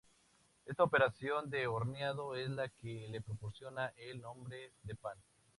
Esta 0.65 0.81
operación 0.83 1.51
de 1.51 1.67
horneado 1.67 2.35
es 2.35 2.49
la 2.49 2.69
que 2.69 3.07
le 3.09 3.21
proporciona 3.21 3.93
el 3.97 4.19
nombre 4.19 4.71
de 4.81 4.95
pan. 4.95 5.19